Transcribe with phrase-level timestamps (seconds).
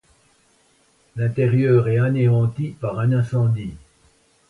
[1.15, 3.75] L'intérieur est anéanti par un incendie.